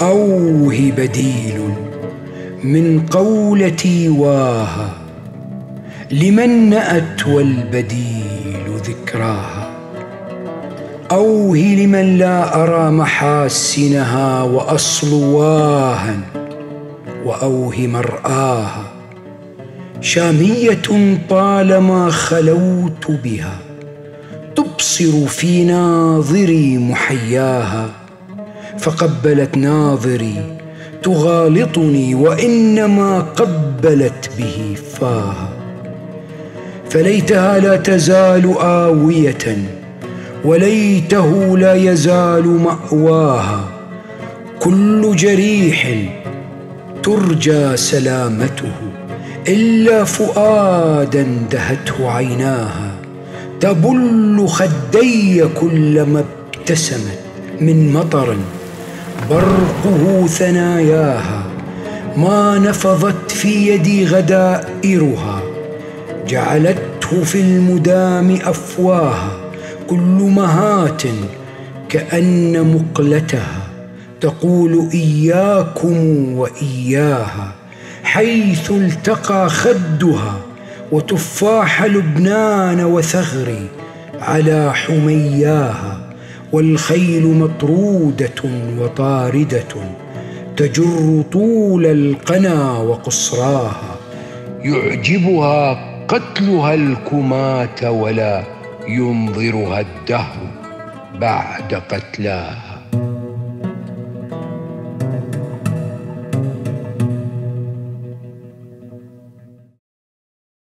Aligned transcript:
أوه 0.00 0.92
بديل 0.96 1.60
من 2.64 3.06
قولتي 3.10 4.08
واها 4.08 4.90
لمن 6.10 6.70
نأت 6.70 7.26
والبديل 7.26 8.66
ذكراها. 8.84 9.70
أوه 11.10 11.58
لمن 11.58 12.18
لا 12.18 12.62
أرى 12.62 12.90
محاسنها 12.90 14.42
وأصل 14.42 15.12
واها 15.12 16.16
وأوه 17.24 17.76
مرآها. 17.76 18.84
شامية 20.00 21.18
طالما 21.30 22.10
خلوت 22.10 23.10
بها 23.24 23.58
تبصر 24.56 25.26
في 25.26 25.64
ناظري 25.64 26.78
محياها. 26.78 28.03
فقبلت 28.84 29.56
ناظري 29.56 30.56
تغالطني 31.02 32.14
وإنما 32.14 33.20
قبلت 33.20 34.30
به 34.38 34.76
فاها. 35.00 35.48
فليتها 36.90 37.58
لا 37.58 37.76
تزال 37.76 38.54
آوية 38.58 39.58
وليته 40.44 41.58
لا 41.58 41.74
يزال 41.74 42.46
مأواها. 42.46 43.68
كل 44.60 45.16
جريح 45.16 45.88
ترجى 47.02 47.76
سلامته 47.76 48.76
إلا 49.48 50.04
فؤادا 50.04 51.26
دهته 51.50 52.10
عيناها. 52.10 52.94
تبل 53.60 54.46
خدي 54.48 55.44
كلما 55.44 56.24
ابتسمت 56.58 57.18
من 57.60 57.92
مطر 57.92 58.36
برقه 59.30 60.26
ثناياها 60.26 61.42
ما 62.16 62.58
نفضت 62.58 63.30
في 63.30 63.68
يدي 63.68 64.06
غدائرها. 64.06 65.42
جعلته 66.28 67.24
في 67.24 67.40
المدام 67.40 68.38
أفواها 68.44 69.30
كل 69.86 70.30
مهات 70.36 71.02
كأن 71.88 72.74
مقلتها. 72.74 73.68
تقول 74.20 74.88
إياكم 74.94 76.28
وإياها 76.38 77.52
حيث 78.02 78.70
التقى 78.70 79.48
خدها. 79.48 80.34
وتفاح 80.92 81.84
لبنان 81.84 82.84
وثغري 82.84 83.68
على 84.20 84.72
حمياها. 84.74 86.03
والخيل 86.54 87.26
مطرودة 87.26 88.42
وطاردة 88.78 89.64
تجر 90.56 91.22
طول 91.32 91.86
القنا 91.86 92.78
وقصراها 92.78 93.96
يعجبها 94.62 95.78
قتلها 96.08 96.74
الكماه 96.74 97.90
ولا 97.90 98.44
ينظرها 98.88 99.80
الدهر 99.80 100.36
بعد 101.20 101.74
قتلاها. 101.74 102.73